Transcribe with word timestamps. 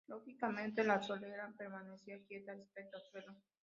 Lógicamente 0.07 0.83
la 0.83 0.99
solera 0.99 1.53
permanecía 1.55 2.17
quieta 2.27 2.55
respecto 2.55 2.97
al 2.97 3.03
suelo. 3.03 3.35